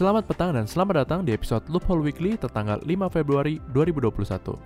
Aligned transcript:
Selamat 0.00 0.24
petang 0.24 0.56
dan 0.56 0.64
selamat 0.64 1.04
datang 1.04 1.20
di 1.28 1.36
episode 1.36 1.60
Loophole 1.68 2.00
Weekly 2.00 2.32
tertanggal 2.40 2.80
5 2.88 3.12
Februari 3.12 3.60
2021. 3.76 4.56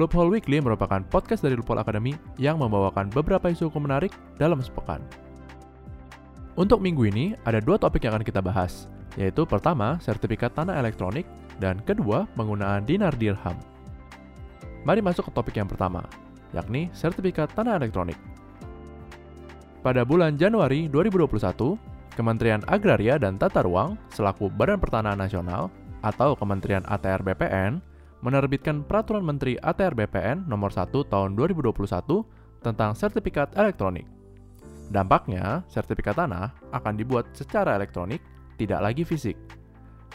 Loophole 0.00 0.32
Weekly 0.32 0.56
merupakan 0.56 1.04
podcast 1.04 1.44
dari 1.44 1.52
Loophole 1.52 1.84
Academy 1.84 2.16
yang 2.40 2.56
membawakan 2.56 3.12
beberapa 3.12 3.52
isu 3.52 3.68
hukum 3.68 3.84
menarik 3.84 4.08
dalam 4.40 4.56
sepekan. 4.64 5.04
Untuk 6.56 6.80
minggu 6.80 7.12
ini, 7.12 7.36
ada 7.44 7.60
dua 7.60 7.76
topik 7.76 8.08
yang 8.08 8.16
akan 8.16 8.24
kita 8.24 8.40
bahas, 8.40 8.88
yaitu 9.20 9.44
pertama, 9.44 10.00
sertifikat 10.00 10.56
tanah 10.56 10.80
elektronik, 10.80 11.28
dan 11.60 11.76
kedua, 11.84 12.24
penggunaan 12.32 12.88
dinar 12.88 13.12
dirham. 13.20 13.60
Mari 14.88 15.04
masuk 15.04 15.28
ke 15.28 15.32
topik 15.36 15.60
yang 15.60 15.68
pertama, 15.68 16.08
yakni 16.56 16.88
sertifikat 16.96 17.52
tanah 17.52 17.76
elektronik. 17.76 18.16
Pada 19.84 20.08
bulan 20.08 20.40
Januari 20.40 20.88
2021, 20.88 21.89
Kementerian 22.14 22.62
Agraria 22.66 23.16
dan 23.16 23.38
Tata 23.38 23.62
Ruang 23.62 23.94
selaku 24.12 24.50
Badan 24.50 24.82
Pertanahan 24.82 25.18
Nasional 25.18 25.70
atau 26.02 26.34
Kementerian 26.34 26.84
ATR 26.88 27.22
BPN 27.22 27.80
menerbitkan 28.20 28.84
Peraturan 28.84 29.24
Menteri 29.24 29.56
ATR 29.60 29.96
BPN 29.96 30.44
Nomor 30.48 30.72
1 30.72 30.92
Tahun 30.92 31.30
2021 31.36 31.80
tentang 32.60 32.92
sertifikat 32.92 33.56
elektronik. 33.56 34.04
Dampaknya, 34.90 35.62
sertifikat 35.70 36.18
tanah 36.18 36.50
akan 36.74 36.94
dibuat 36.98 37.30
secara 37.32 37.78
elektronik, 37.78 38.20
tidak 38.58 38.82
lagi 38.82 39.06
fisik. 39.06 39.38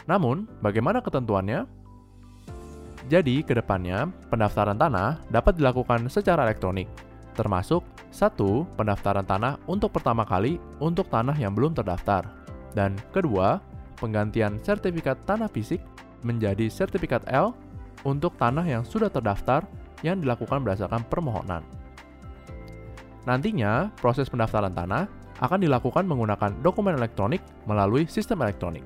Namun, 0.04 0.44
bagaimana 0.60 1.00
ketentuannya? 1.00 1.64
Jadi, 3.08 3.40
ke 3.40 3.56
depannya, 3.56 4.10
pendaftaran 4.28 4.76
tanah 4.76 5.18
dapat 5.32 5.56
dilakukan 5.56 6.12
secara 6.12 6.44
elektronik, 6.44 6.86
termasuk 7.36 7.84
satu, 8.08 8.64
pendaftaran 8.80 9.28
tanah 9.28 9.60
untuk 9.68 9.92
pertama 9.92 10.24
kali 10.24 10.56
untuk 10.80 11.06
tanah 11.12 11.36
yang 11.36 11.52
belum 11.52 11.76
terdaftar. 11.76 12.24
Dan 12.72 12.96
kedua, 13.12 13.60
penggantian 14.00 14.56
sertifikat 14.64 15.20
tanah 15.28 15.52
fisik 15.52 15.84
menjadi 16.24 16.72
sertifikat 16.72 17.28
L 17.28 17.52
untuk 18.08 18.34
tanah 18.40 18.64
yang 18.64 18.82
sudah 18.82 19.12
terdaftar 19.12 19.68
yang 20.00 20.20
dilakukan 20.20 20.64
berdasarkan 20.64 21.04
permohonan. 21.08 21.60
Nantinya, 23.28 23.92
proses 24.00 24.30
pendaftaran 24.32 24.72
tanah 24.72 25.10
akan 25.42 25.60
dilakukan 25.60 26.08
menggunakan 26.08 26.56
dokumen 26.64 26.96
elektronik 26.96 27.44
melalui 27.68 28.08
sistem 28.08 28.40
elektronik. 28.46 28.84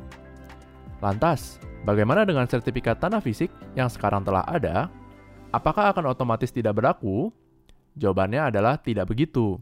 Lantas, 0.98 1.62
bagaimana 1.86 2.26
dengan 2.26 2.48
sertifikat 2.48 2.98
tanah 2.98 3.22
fisik 3.22 3.52
yang 3.78 3.86
sekarang 3.86 4.26
telah 4.26 4.42
ada? 4.48 4.90
Apakah 5.50 5.90
akan 5.90 6.14
otomatis 6.14 6.54
tidak 6.54 6.78
berlaku 6.78 7.34
Jawabannya 7.98 8.50
adalah 8.52 8.78
tidak 8.78 9.10
begitu. 9.10 9.58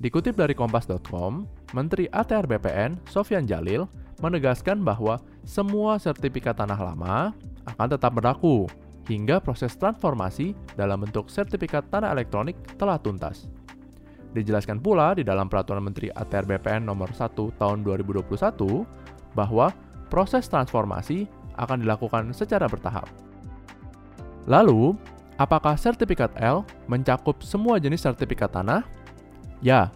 Dikutip 0.00 0.32
dari 0.32 0.56
kompas.com, 0.56 1.44
Menteri 1.76 2.08
ATR 2.08 2.48
BPN 2.48 3.04
Sofyan 3.04 3.44
Jalil 3.44 3.84
menegaskan 4.24 4.80
bahwa 4.80 5.20
semua 5.44 6.00
sertifikat 6.00 6.56
tanah 6.56 6.76
lama 6.76 7.36
akan 7.68 7.88
tetap 7.92 8.16
berlaku 8.16 8.64
hingga 9.08 9.42
proses 9.44 9.76
transformasi 9.76 10.56
dalam 10.72 11.04
bentuk 11.04 11.28
sertifikat 11.28 11.88
tanah 11.92 12.16
elektronik 12.16 12.56
telah 12.80 12.96
tuntas. 12.96 13.48
Dijelaskan 14.30 14.78
pula 14.78 15.18
di 15.18 15.26
dalam 15.26 15.50
Peraturan 15.50 15.82
Menteri 15.82 16.06
ATR 16.08 16.46
BPN 16.46 16.86
Nomor 16.86 17.10
1 17.10 17.34
Tahun 17.34 17.78
2021 17.82 19.34
bahwa 19.34 19.74
proses 20.06 20.46
transformasi 20.46 21.26
akan 21.58 21.82
dilakukan 21.82 22.30
secara 22.30 22.70
bertahap. 22.70 23.10
Lalu, 24.46 24.94
Apakah 25.40 25.72
sertifikat 25.80 26.36
L 26.36 26.68
mencakup 26.84 27.40
semua 27.40 27.80
jenis 27.80 28.04
sertifikat 28.04 28.52
tanah? 28.52 28.84
Ya, 29.64 29.88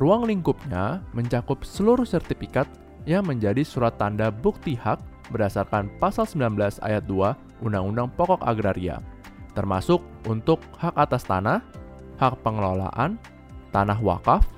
ruang 0.00 0.24
lingkupnya 0.24 1.04
mencakup 1.12 1.68
seluruh 1.68 2.08
sertifikat 2.08 2.64
yang 3.04 3.28
menjadi 3.28 3.60
surat 3.60 3.92
tanda 4.00 4.32
bukti 4.32 4.72
hak 4.72 4.96
berdasarkan 5.28 5.92
pasal 6.00 6.24
19 6.24 6.80
ayat 6.80 7.04
2 7.04 7.60
Undang-Undang 7.60 8.08
Pokok 8.16 8.40
Agraria, 8.40 9.04
termasuk 9.52 10.00
untuk 10.24 10.64
hak 10.80 10.96
atas 10.96 11.28
tanah, 11.28 11.60
hak 12.16 12.40
pengelolaan, 12.40 13.20
tanah 13.76 14.00
wakaf, 14.00 14.48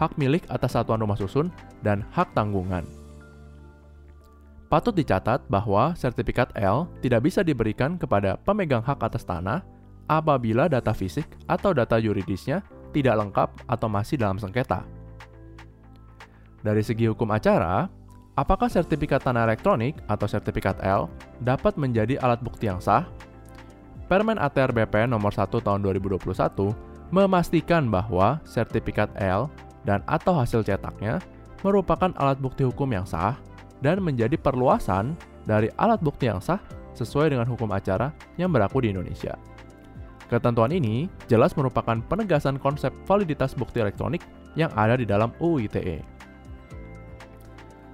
hak 0.00 0.16
milik 0.16 0.48
atas 0.48 0.72
satuan 0.72 1.04
rumah 1.04 1.20
susun, 1.20 1.52
dan 1.84 2.00
hak 2.16 2.32
tanggungan. 2.32 2.88
Patut 4.72 4.96
dicatat 4.96 5.44
bahwa 5.52 5.92
sertifikat 5.92 6.48
L 6.56 6.88
tidak 7.04 7.28
bisa 7.28 7.44
diberikan 7.44 8.00
kepada 8.00 8.40
pemegang 8.40 8.80
hak 8.80 9.04
atas 9.04 9.20
tanah 9.20 9.60
apabila 10.18 10.68
data 10.68 10.92
fisik 10.92 11.24
atau 11.48 11.72
data 11.72 11.96
yuridisnya 11.96 12.60
tidak 12.92 13.16
lengkap 13.16 13.48
atau 13.64 13.88
masih 13.88 14.20
dalam 14.20 14.36
sengketa. 14.36 14.84
Dari 16.62 16.84
segi 16.84 17.08
hukum 17.08 17.26
acara, 17.32 17.88
apakah 18.36 18.68
sertifikat 18.68 19.24
tanah 19.24 19.48
elektronik 19.48 19.98
atau 20.06 20.28
sertifikat 20.28 20.78
L 20.84 21.08
dapat 21.42 21.74
menjadi 21.80 22.20
alat 22.20 22.44
bukti 22.44 22.68
yang 22.68 22.78
sah? 22.78 23.08
Permen 24.06 24.36
ATR 24.36 24.70
BPN 24.76 25.16
nomor 25.16 25.32
1 25.32 25.48
tahun 25.48 25.80
2021 25.80 26.28
memastikan 27.10 27.88
bahwa 27.88 28.38
sertifikat 28.44 29.08
L 29.16 29.48
dan 29.82 30.04
atau 30.04 30.36
hasil 30.36 30.62
cetaknya 30.62 31.18
merupakan 31.64 32.12
alat 32.20 32.38
bukti 32.38 32.62
hukum 32.62 32.86
yang 32.92 33.08
sah 33.08 33.34
dan 33.82 33.98
menjadi 34.04 34.38
perluasan 34.38 35.16
dari 35.48 35.72
alat 35.80 35.98
bukti 35.98 36.30
yang 36.30 36.38
sah 36.38 36.62
sesuai 36.94 37.32
dengan 37.32 37.48
hukum 37.48 37.66
acara 37.72 38.12
yang 38.38 38.52
berlaku 38.52 38.84
di 38.84 38.94
Indonesia. 38.94 39.34
Ketentuan 40.32 40.72
ini 40.72 41.12
jelas 41.28 41.52
merupakan 41.52 42.00
penegasan 42.08 42.56
konsep 42.56 42.88
validitas 43.04 43.52
bukti 43.52 43.84
elektronik 43.84 44.24
yang 44.56 44.72
ada 44.72 44.96
di 44.96 45.04
dalam 45.04 45.28
UU 45.36 45.68
ITE. 45.68 46.00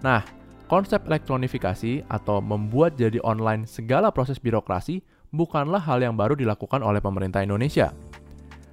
Nah, 0.06 0.22
konsep 0.71 1.03
elektronifikasi 1.03 2.06
atau 2.06 2.38
membuat 2.38 2.94
jadi 2.94 3.19
online 3.26 3.66
segala 3.66 4.15
proses 4.15 4.38
birokrasi 4.38 5.03
bukanlah 5.34 5.82
hal 5.82 5.99
yang 5.99 6.15
baru 6.15 6.38
dilakukan 6.38 6.78
oleh 6.78 7.03
pemerintah 7.03 7.43
Indonesia. 7.43 7.91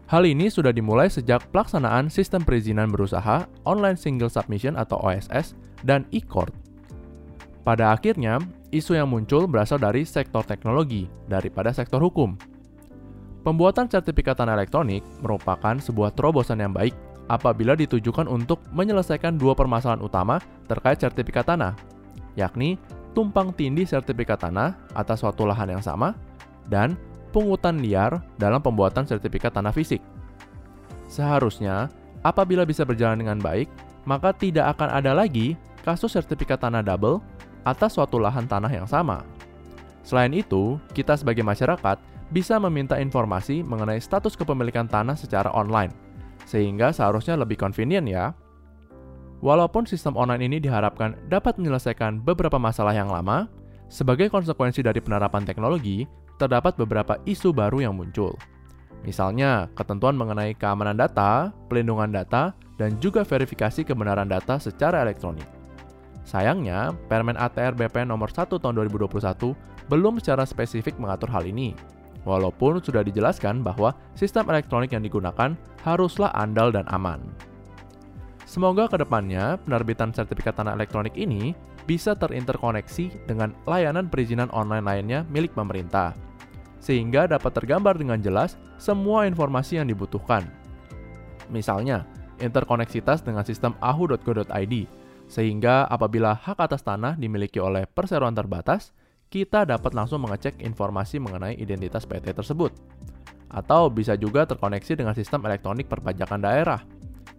Hal 0.06 0.30
ini 0.30 0.46
sudah 0.54 0.70
dimulai 0.70 1.10
sejak 1.10 1.50
pelaksanaan 1.50 2.14
sistem 2.14 2.46
perizinan 2.46 2.94
berusaha 2.94 3.50
Online 3.66 3.98
Single 3.98 4.30
Submission 4.30 4.78
atau 4.78 5.02
OSS 5.02 5.58
dan 5.82 6.06
e-court. 6.14 6.54
Pada 7.66 7.98
akhirnya, 7.98 8.38
isu 8.70 8.94
yang 8.94 9.10
muncul 9.10 9.50
berasal 9.50 9.82
dari 9.82 10.06
sektor 10.06 10.46
teknologi 10.46 11.10
daripada 11.26 11.74
sektor 11.74 11.98
hukum. 11.98 12.38
Pembuatan 13.46 13.86
sertifikat 13.86 14.42
tanah 14.42 14.58
elektronik 14.58 15.06
merupakan 15.22 15.78
sebuah 15.78 16.18
terobosan 16.18 16.66
yang 16.66 16.74
baik 16.74 16.98
apabila 17.30 17.78
ditujukan 17.78 18.26
untuk 18.26 18.58
menyelesaikan 18.74 19.38
dua 19.38 19.54
permasalahan 19.54 20.02
utama 20.02 20.42
terkait 20.66 20.98
sertifikat 20.98 21.46
tanah, 21.46 21.78
yakni 22.34 22.82
tumpang 23.14 23.54
tindih 23.54 23.86
sertifikat 23.86 24.42
tanah 24.42 24.74
atas 24.98 25.22
suatu 25.22 25.46
lahan 25.46 25.78
yang 25.78 25.84
sama 25.86 26.18
dan 26.74 26.98
pungutan 27.30 27.78
liar 27.78 28.18
dalam 28.42 28.66
pembuatan 28.66 29.06
sertifikat 29.06 29.54
tanah 29.54 29.70
fisik. 29.70 30.02
Seharusnya, 31.06 31.94
apabila 32.26 32.66
bisa 32.66 32.82
berjalan 32.82 33.22
dengan 33.22 33.38
baik, 33.38 33.70
maka 34.10 34.34
tidak 34.34 34.74
akan 34.74 34.90
ada 34.90 35.14
lagi 35.14 35.54
kasus 35.86 36.18
sertifikat 36.18 36.66
tanah 36.66 36.82
double 36.82 37.22
atas 37.62 37.94
suatu 37.94 38.18
lahan 38.18 38.50
tanah 38.50 38.74
yang 38.74 38.90
sama. 38.90 39.22
Selain 40.02 40.34
itu, 40.34 40.82
kita 40.98 41.14
sebagai 41.14 41.46
masyarakat 41.46 42.15
bisa 42.34 42.58
meminta 42.58 42.98
informasi 42.98 43.62
mengenai 43.62 44.02
status 44.02 44.34
kepemilikan 44.34 44.90
tanah 44.90 45.14
secara 45.14 45.52
online, 45.54 45.94
sehingga 46.50 46.90
seharusnya 46.90 47.38
lebih 47.38 47.60
convenient 47.60 48.08
ya. 48.10 48.34
Walaupun 49.44 49.86
sistem 49.86 50.18
online 50.18 50.48
ini 50.48 50.58
diharapkan 50.58 51.14
dapat 51.30 51.60
menyelesaikan 51.62 52.24
beberapa 52.24 52.58
masalah 52.58 52.96
yang 52.98 53.12
lama, 53.12 53.46
sebagai 53.92 54.32
konsekuensi 54.34 54.82
dari 54.82 54.98
penerapan 54.98 55.46
teknologi, 55.46 56.10
terdapat 56.42 56.74
beberapa 56.76 57.22
isu 57.30 57.54
baru 57.54 57.86
yang 57.86 57.94
muncul. 57.94 58.34
Misalnya, 59.06 59.70
ketentuan 59.78 60.18
mengenai 60.18 60.58
keamanan 60.58 60.98
data, 60.98 61.54
pelindungan 61.70 62.10
data, 62.10 62.58
dan 62.82 62.98
juga 62.98 63.22
verifikasi 63.22 63.86
kebenaran 63.86 64.26
data 64.26 64.58
secara 64.58 65.06
elektronik. 65.06 65.46
Sayangnya, 66.26 66.98
Permen 67.06 67.38
ATR 67.38 67.78
BPN 67.78 68.10
nomor 68.10 68.34
1 68.34 68.58
tahun 68.58 68.74
2021 68.90 69.54
belum 69.86 70.18
secara 70.18 70.42
spesifik 70.50 70.98
mengatur 70.98 71.30
hal 71.30 71.46
ini, 71.46 71.78
walaupun 72.26 72.82
sudah 72.82 73.06
dijelaskan 73.06 73.62
bahwa 73.62 73.94
sistem 74.18 74.50
elektronik 74.52 74.92
yang 74.92 75.06
digunakan 75.06 75.54
haruslah 75.86 76.34
andal 76.34 76.74
dan 76.74 76.84
aman. 76.92 77.22
Semoga 78.46 78.86
ke 78.90 79.02
depannya 79.02 79.58
penerbitan 79.62 80.14
sertifikat 80.14 80.58
tanah 80.58 80.78
elektronik 80.78 81.18
ini 81.18 81.58
bisa 81.86 82.18
terinterkoneksi 82.18 83.30
dengan 83.30 83.54
layanan 83.70 84.10
perizinan 84.10 84.50
online 84.54 84.86
lainnya 84.86 85.20
milik 85.30 85.54
pemerintah, 85.54 86.14
sehingga 86.82 87.30
dapat 87.30 87.54
tergambar 87.54 87.98
dengan 87.98 88.22
jelas 88.22 88.58
semua 88.78 89.30
informasi 89.30 89.82
yang 89.82 89.90
dibutuhkan. 89.90 90.46
Misalnya, 91.50 92.06
interkoneksitas 92.42 93.22
dengan 93.22 93.46
sistem 93.46 93.78
ahu.go.id, 93.82 94.76
sehingga 95.26 95.86
apabila 95.90 96.38
hak 96.38 96.58
atas 96.58 96.82
tanah 96.86 97.18
dimiliki 97.18 97.62
oleh 97.62 97.86
perseroan 97.90 98.34
terbatas, 98.34 98.94
kita 99.30 99.66
dapat 99.68 99.92
langsung 99.92 100.24
mengecek 100.24 100.62
informasi 100.62 101.20
mengenai 101.20 101.58
identitas 101.58 102.06
PT 102.06 102.32
tersebut. 102.32 102.72
Atau 103.52 103.88
bisa 103.94 104.18
juga 104.20 104.44
terkoneksi 104.44 105.00
dengan 105.00 105.14
sistem 105.16 105.46
elektronik 105.48 105.88
perpajakan 105.88 106.42
daerah. 106.44 106.82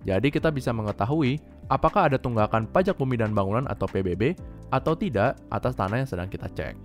Jadi 0.06 0.30
kita 0.30 0.54
bisa 0.54 0.70
mengetahui 0.70 1.42
apakah 1.66 2.06
ada 2.06 2.18
tunggakan 2.18 2.70
pajak 2.70 2.94
bumi 2.94 3.18
dan 3.18 3.34
bangunan 3.34 3.66
atau 3.66 3.90
PBB 3.90 4.38
atau 4.70 4.94
tidak 4.94 5.34
atas 5.50 5.74
tanah 5.74 6.02
yang 6.02 6.08
sedang 6.08 6.30
kita 6.30 6.46
cek. 6.46 6.78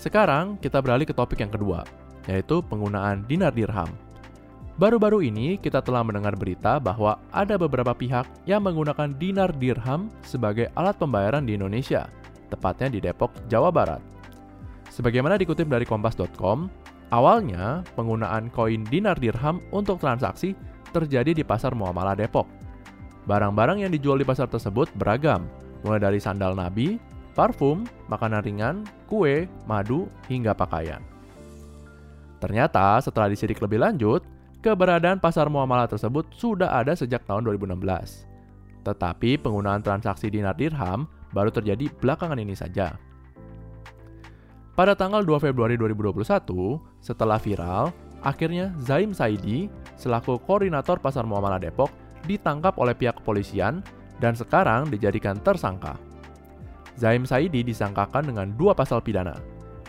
Sekarang 0.00 0.56
kita 0.60 0.80
beralih 0.80 1.08
ke 1.08 1.12
topik 1.16 1.40
yang 1.40 1.52
kedua, 1.52 1.84
yaitu 2.28 2.60
penggunaan 2.64 3.24
dinar 3.28 3.52
dirham. 3.52 3.88
Baru-baru 4.74 5.22
ini 5.22 5.54
kita 5.54 5.86
telah 5.86 6.02
mendengar 6.02 6.34
berita 6.34 6.82
bahwa 6.82 7.20
ada 7.30 7.54
beberapa 7.54 7.94
pihak 7.94 8.26
yang 8.42 8.66
menggunakan 8.66 9.14
dinar 9.14 9.54
dirham 9.54 10.10
sebagai 10.26 10.66
alat 10.74 10.98
pembayaran 10.98 11.46
di 11.46 11.54
Indonesia, 11.54 12.10
tepatnya 12.50 12.88
di 12.92 12.98
Depok, 13.00 13.32
Jawa 13.48 13.70
Barat. 13.72 14.00
Sebagaimana 14.90 15.40
dikutip 15.40 15.66
dari 15.66 15.82
kompas.com, 15.82 16.70
awalnya 17.10 17.82
penggunaan 17.98 18.50
koin 18.52 18.86
dinar 18.86 19.18
dirham 19.18 19.58
untuk 19.74 19.98
transaksi 19.98 20.54
terjadi 20.94 21.34
di 21.34 21.42
Pasar 21.42 21.74
Muamalah 21.74 22.14
Depok. 22.14 22.46
Barang-barang 23.24 23.82
yang 23.82 23.90
dijual 23.90 24.20
di 24.20 24.26
pasar 24.28 24.52
tersebut 24.52 24.92
beragam, 25.00 25.48
mulai 25.80 25.96
dari 25.96 26.20
sandal 26.20 26.52
nabi, 26.52 27.00
parfum, 27.32 27.88
makanan 28.12 28.44
ringan, 28.44 28.76
kue, 29.08 29.48
madu, 29.64 30.06
hingga 30.28 30.52
pakaian. 30.52 31.00
Ternyata 32.44 33.00
setelah 33.00 33.32
disidik 33.32 33.64
lebih 33.64 33.80
lanjut, 33.80 34.20
keberadaan 34.60 35.16
pasar 35.16 35.48
muamalah 35.48 35.88
tersebut 35.88 36.28
sudah 36.36 36.68
ada 36.68 36.92
sejak 36.92 37.24
tahun 37.24 37.48
2016. 37.48 38.28
Tetapi 38.84 39.40
penggunaan 39.40 39.80
transaksi 39.80 40.28
dinar 40.28 40.52
dirham 40.52 41.08
baru 41.34 41.50
terjadi 41.50 41.90
belakangan 41.98 42.38
ini 42.38 42.54
saja. 42.54 42.94
Pada 44.74 44.94
tanggal 44.94 45.22
2 45.22 45.38
Februari 45.50 45.74
2021, 45.74 46.78
setelah 47.02 47.38
viral, 47.38 47.90
akhirnya 48.22 48.74
Zaim 48.82 49.14
Saidi, 49.14 49.70
selaku 49.98 50.38
koordinator 50.42 50.98
pasar 50.98 51.26
muamalah 51.26 51.58
Depok, 51.58 51.90
ditangkap 52.26 52.74
oleh 52.78 52.94
pihak 52.94 53.22
kepolisian 53.22 53.82
dan 54.18 54.34
sekarang 54.34 54.90
dijadikan 54.90 55.38
tersangka. 55.42 55.94
Zaim 56.94 57.26
Saidi 57.26 57.66
disangkakan 57.66 58.30
dengan 58.30 58.54
dua 58.54 58.74
pasal 58.74 59.02
pidana, 59.02 59.34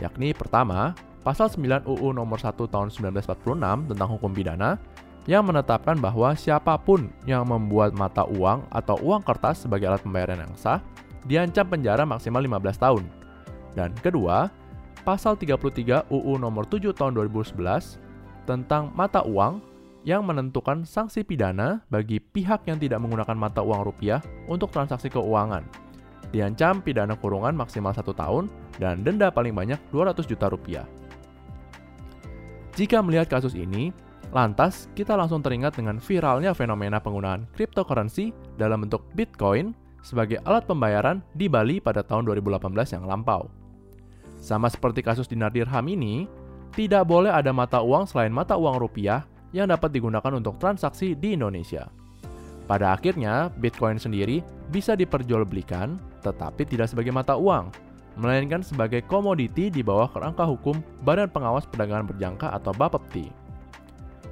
yakni 0.01 0.33
pertama, 0.33 0.93
Pasal 1.25 1.49
9 1.49 1.89
UU 1.89 2.13
Nomor 2.13 2.37
1 2.37 2.53
Tahun 2.53 2.93
1946 2.93 3.89
tentang 3.89 4.09
hukum 4.13 4.29
pidana 4.29 4.77
yang 5.25 5.41
menetapkan 5.41 5.97
bahwa 5.97 6.37
siapa 6.37 6.77
pun 6.77 7.09
yang 7.25 7.49
membuat 7.49 7.97
mata 7.97 8.29
uang 8.29 8.69
atau 8.69 8.93
uang 9.01 9.25
kertas 9.25 9.65
sebagai 9.65 9.89
alat 9.89 10.05
pembayaran 10.05 10.45
yang 10.45 10.53
sah 10.53 10.77
diancam 11.25 11.65
penjara 11.65 12.05
maksimal 12.05 12.41
15 12.41 12.77
tahun. 12.81 13.03
Dan 13.75 13.91
kedua, 13.99 14.47
pasal 15.03 15.37
33 15.37 16.07
UU 16.09 16.33
Nomor 16.39 16.65
7 16.65 16.95
Tahun 16.95 17.13
2011 17.13 18.01
tentang 18.49 18.93
mata 18.93 19.21
uang 19.25 19.59
yang 20.05 20.21
menentukan 20.21 20.85
sanksi 20.85 21.25
pidana 21.25 21.81
bagi 21.89 22.21
pihak 22.21 22.69
yang 22.69 22.77
tidak 22.77 23.01
menggunakan 23.01 23.33
mata 23.33 23.65
uang 23.65 23.81
rupiah 23.89 24.21
untuk 24.45 24.69
transaksi 24.69 25.09
keuangan. 25.09 25.65
Diancam 26.29 26.81
pidana 26.85 27.17
kurungan 27.17 27.57
maksimal 27.57 27.93
satu 27.93 28.13
tahun 28.13 28.49
dan 28.77 29.01
denda 29.01 29.33
paling 29.33 29.53
banyak 29.57 29.81
200 29.89 30.29
juta 30.29 30.45
rupiah. 30.49 30.85
Jika 32.77 33.01
melihat 33.01 33.31
kasus 33.31 33.57
ini, 33.57 33.89
lantas 34.29 34.91
kita 34.93 35.15
langsung 35.17 35.39
teringat 35.41 35.79
dengan 35.79 35.97
viralnya 35.97 36.51
fenomena 36.51 37.01
penggunaan 37.01 37.49
cryptocurrency 37.55 38.35
dalam 38.59 38.85
bentuk 38.85 39.07
Bitcoin 39.15 39.73
sebagai 40.05 40.37
alat 40.45 40.69
pembayaran 40.69 41.25
di 41.33 41.49
Bali 41.49 41.81
pada 41.81 42.05
tahun 42.05 42.29
2018 42.29 42.93
yang 42.93 43.09
lampau. 43.09 43.49
Sama 44.37 44.69
seperti 44.69 45.01
kasus 45.01 45.25
dinar 45.25 45.49
dirham 45.49 45.81
ini, 45.89 46.29
tidak 46.77 47.09
boleh 47.09 47.33
ada 47.33 47.49
mata 47.49 47.81
uang 47.81 48.05
selain 48.05 48.29
mata 48.29 48.53
uang 48.53 48.77
rupiah 48.77 49.25
yang 49.49 49.65
dapat 49.65 49.89
digunakan 49.89 50.29
untuk 50.37 50.61
transaksi 50.61 51.17
di 51.17 51.33
Indonesia. 51.33 51.89
Pada 52.69 52.93
akhirnya, 52.93 53.49
Bitcoin 53.57 53.97
sendiri 53.97 54.45
bisa 54.69 54.93
diperjualbelikan, 54.93 55.97
tetapi 56.21 56.69
tidak 56.69 56.93
sebagai 56.93 57.09
mata 57.09 57.33
uang, 57.33 57.73
melainkan 58.21 58.61
sebagai 58.61 59.01
komoditi 59.05 59.73
di 59.73 59.81
bawah 59.81 60.09
kerangka 60.09 60.45
hukum 60.45 60.77
Badan 61.01 61.29
Pengawas 61.29 61.65
Perdagangan 61.65 62.05
Berjangka 62.09 62.53
atau 62.53 62.73
Bapepti. 62.73 63.29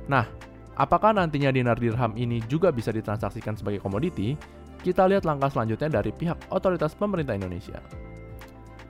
Nah, 0.10 0.28
apakah 0.76 1.14
nantinya 1.14 1.54
dinar 1.54 1.78
dirham 1.78 2.14
ini 2.18 2.42
juga 2.46 2.74
bisa 2.74 2.90
ditransaksikan 2.90 3.58
sebagai 3.58 3.80
komoditi? 3.80 4.36
Kita 4.84 5.08
lihat 5.08 5.24
langkah 5.24 5.48
selanjutnya 5.48 5.88
dari 5.88 6.12
pihak 6.12 6.52
otoritas 6.52 6.92
pemerintah 6.92 7.40
Indonesia. 7.40 7.80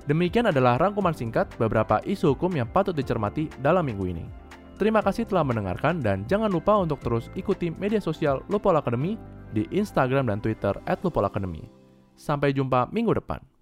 Demikian 0.10 0.50
adalah 0.50 0.81
rangkuman 0.81 1.13
singkat 1.13 1.54
beberapa 1.56 2.01
isu 2.04 2.34
hukum 2.34 2.51
yang 2.57 2.68
patut 2.68 2.98
dicermati 2.98 3.48
dalam 3.62 3.86
minggu 3.86 4.06
ini. 4.10 4.25
Terima 4.81 5.06
kasih 5.06 5.30
telah 5.30 5.45
mendengarkan 5.45 6.01
dan 6.01 6.25
jangan 6.25 6.50
lupa 6.50 6.75
untuk 6.81 6.98
terus 7.00 7.30
ikuti 7.38 7.69
media 7.69 8.01
sosial 8.01 8.42
Lupol 8.50 8.74
Academy 8.74 9.16
di 9.54 9.69
Instagram 9.69 10.34
dan 10.34 10.42
Twitter 10.42 10.74
@lupolacademy. 11.06 11.69
Sampai 12.18 12.57
jumpa 12.57 12.89
minggu 12.89 13.13
depan. 13.13 13.52